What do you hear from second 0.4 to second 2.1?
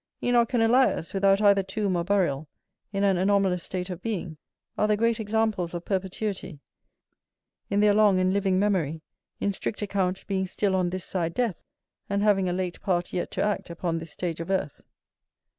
and Elias, without either tomb or